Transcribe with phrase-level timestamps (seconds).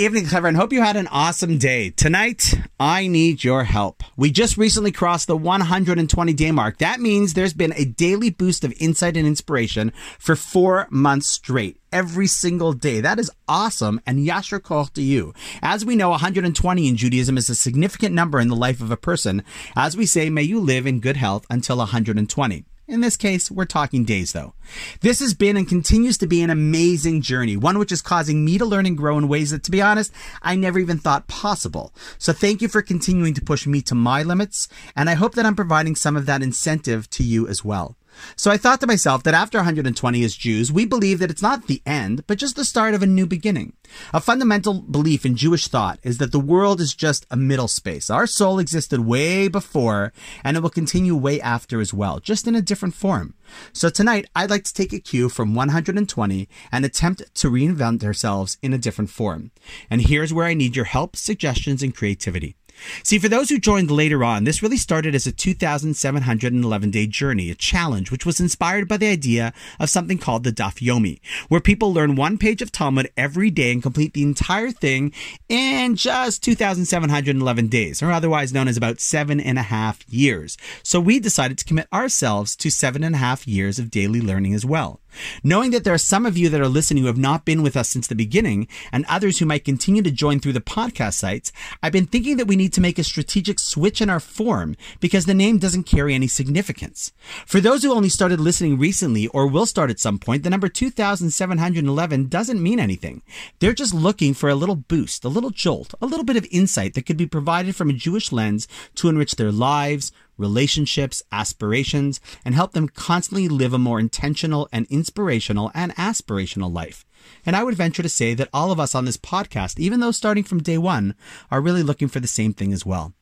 [0.00, 1.90] evening, Clever, and hope you had an awesome day.
[1.90, 4.04] Tonight, I need your help.
[4.16, 6.78] We just recently crossed the 120 day mark.
[6.78, 11.80] That means there's been a daily boost of insight and inspiration for four months straight.
[11.92, 13.00] Every single day.
[13.00, 14.00] That is awesome.
[14.06, 15.34] And yasher koch to you.
[15.60, 18.96] As we know, 120 in Judaism is a significant number in the life of a
[18.96, 19.42] person.
[19.74, 22.64] As we say, may you live in good health until 120.
[22.90, 24.52] In this case, we're talking days though.
[25.00, 28.58] This has been and continues to be an amazing journey, one which is causing me
[28.58, 30.12] to learn and grow in ways that, to be honest,
[30.42, 31.94] I never even thought possible.
[32.18, 35.46] So thank you for continuing to push me to my limits, and I hope that
[35.46, 37.94] I'm providing some of that incentive to you as well.
[38.36, 41.66] So I thought to myself that after 120 as Jews, we believe that it's not
[41.66, 43.74] the end, but just the start of a new beginning.
[44.12, 48.10] A fundamental belief in Jewish thought is that the world is just a middle space.
[48.10, 50.12] Our soul existed way before,
[50.44, 53.34] and it will continue way after as well, just in a different form.
[53.72, 58.58] So tonight, I'd like to take a cue from 120 and attempt to reinvent ourselves
[58.62, 59.50] in a different form.
[59.90, 62.56] And here's where I need your help, suggestions, and creativity.
[63.02, 67.50] See, for those who joined later on, this really started as a 2,711 day journey,
[67.50, 71.60] a challenge which was inspired by the idea of something called the Daf Yomi, where
[71.60, 75.12] people learn one page of Talmud every day and complete the entire thing
[75.48, 80.56] in just 2,711 days, or otherwise known as about seven and a half years.
[80.82, 84.54] So we decided to commit ourselves to seven and a half years of daily learning
[84.54, 85.00] as well.
[85.42, 87.76] Knowing that there are some of you that are listening who have not been with
[87.76, 91.52] us since the beginning and others who might continue to join through the podcast sites,
[91.82, 95.26] I've been thinking that we need to make a strategic switch in our form because
[95.26, 97.12] the name doesn't carry any significance.
[97.46, 100.68] For those who only started listening recently or will start at some point, the number
[100.68, 103.22] 2711 doesn't mean anything.
[103.58, 106.94] They're just looking for a little boost, a little jolt, a little bit of insight
[106.94, 112.54] that could be provided from a Jewish lens to enrich their lives, relationships, aspirations, and
[112.54, 117.04] help them constantly live a more intentional and inspirational and aspirational life.
[117.46, 120.10] And I would venture to say that all of us on this podcast, even though
[120.10, 121.14] starting from day one,
[121.50, 123.12] are really looking for the same thing as well.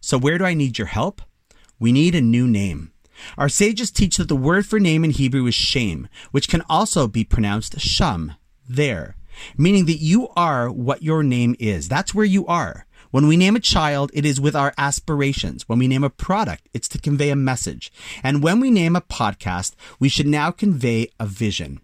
[0.00, 1.20] So where do I need your help?
[1.78, 2.92] We need a new name.
[3.36, 7.08] Our sages teach that the word for name in Hebrew is shame, which can also
[7.08, 8.34] be pronounced shum,
[8.68, 9.16] there,
[9.56, 11.88] meaning that you are what your name is.
[11.88, 12.86] That's where you are.
[13.10, 15.66] When we name a child, it is with our aspirations.
[15.66, 17.90] When we name a product, it's to convey a message.
[18.22, 21.80] And when we name a podcast, we should now convey a vision.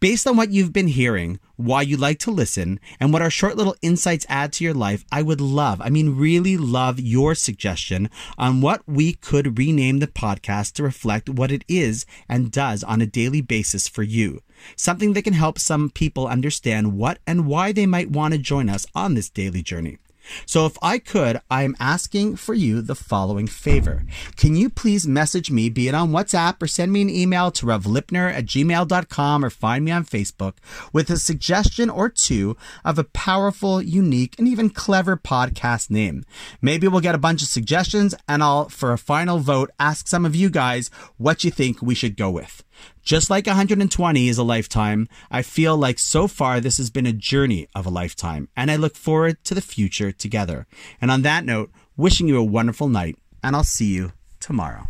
[0.00, 3.56] Based on what you've been hearing, why you like to listen, and what our short
[3.56, 8.10] little insights add to your life, I would love, I mean, really love your suggestion
[8.36, 13.00] on what we could rename the podcast to reflect what it is and does on
[13.00, 14.42] a daily basis for you.
[14.76, 18.68] Something that can help some people understand what and why they might want to join
[18.68, 19.98] us on this daily journey.
[20.46, 24.04] So if I could, I'm asking for you the following favor.
[24.36, 27.66] Can you please message me, be it on WhatsApp or send me an email to
[27.66, 30.54] revlipner at gmail.com or find me on Facebook
[30.92, 36.24] with a suggestion or two of a powerful, unique, and even clever podcast name.
[36.60, 40.24] Maybe we'll get a bunch of suggestions and I'll, for a final vote, ask some
[40.24, 42.64] of you guys what you think we should go with.
[43.02, 47.12] Just like 120 is a lifetime, I feel like so far this has been a
[47.12, 50.66] journey of a lifetime, and I look forward to the future together.
[51.00, 54.88] And on that note, wishing you a wonderful night, and I'll see you tomorrow.